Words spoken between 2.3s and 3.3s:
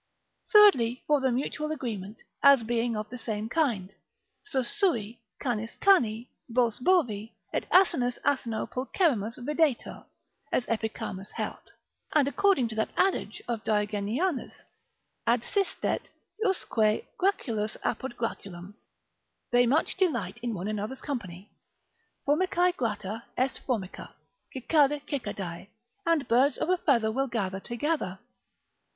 as being of the